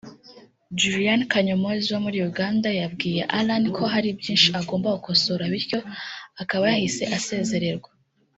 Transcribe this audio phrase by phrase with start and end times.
[0.79, 5.79] Juliana Kanyomozi wo muri Uganda yabwiye Allan ko hari byinshi agomba gukosora bityo
[6.41, 7.89] akaba yahise asezererwa